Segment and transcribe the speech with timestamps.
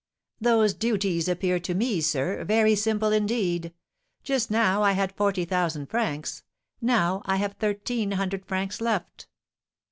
[0.39, 3.71] "Those duties appear to me, sir, very simple indeed;
[4.23, 6.41] just now I had forty thousand francs,
[6.81, 9.27] now I have thirteen hundred francs left."